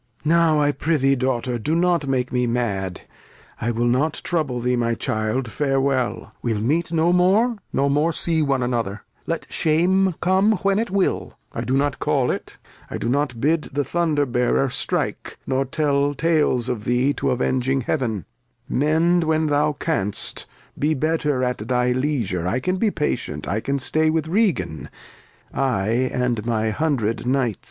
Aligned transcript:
Now, 0.25 0.59
I 0.59 0.71
prithee 0.71 1.13
Daughter, 1.15 1.59
do 1.59 1.75
not 1.75 2.07
make 2.07 2.31
me 2.33 2.47
mad; 2.47 3.01
I 3.61 3.69
will 3.69 3.85
not 3.85 4.19
trouble 4.23 4.59
thee, 4.59 4.75
my 4.75 4.95
Child, 4.95 5.51
farewell. 5.51 6.33
We'U 6.41 6.55
meet 6.59 6.91
no 6.91 7.13
more, 7.13 7.57
no 7.71 7.87
more 7.87 8.11
see 8.11 8.41
one 8.41 8.63
another; 8.63 9.03
Let 9.27 9.45
Shame 9.51 10.15
come 10.19 10.53
when 10.63 10.79
it 10.79 10.89
will, 10.89 11.33
I 11.53 11.61
do 11.61 11.77
not 11.77 11.99
call 11.99 12.31
it, 12.31 12.57
I 12.89 12.97
do 12.97 13.09
not 13.09 13.39
bid 13.39 13.69
the 13.73 13.83
Thunder 13.83 14.25
bearer 14.25 14.71
strike, 14.71 15.37
Nor 15.45 15.65
tell 15.65 16.15
Tales 16.15 16.67
of 16.67 16.85
thee 16.85 17.13
to 17.13 17.29
avenging 17.29 17.81
Heav'n; 17.81 18.25
Mend 18.67 19.23
when 19.23 19.45
thou 19.45 19.73
canst, 19.73 20.47
be 20.79 20.95
better 20.95 21.43
at 21.43 21.59
thy 21.67 21.91
Leisure, 21.91 22.47
I 22.47 22.59
can 22.59 22.77
be 22.77 22.89
patient, 22.89 23.47
I 23.47 23.59
can 23.59 23.77
stay 23.77 24.09
with 24.09 24.27
Regan, 24.27 24.89
I, 25.53 25.89
and 26.11 26.43
my 26.43 26.71
hundred 26.71 27.27
Knights. 27.27 27.59